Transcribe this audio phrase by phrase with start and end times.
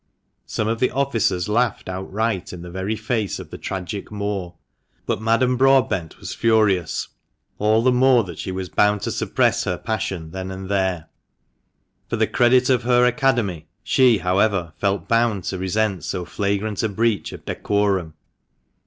[0.47, 4.55] Some of the officers laughed outright in the very face of the tragic Moor;
[5.05, 7.09] but Madame Broadbent was furious,
[7.59, 11.05] all the more that she was bound to suppress her passion then and there.
[12.09, 16.89] For the credit of her "Academy" she, however, felt bound to resent so flagrant a
[16.89, 18.15] breach of decorum.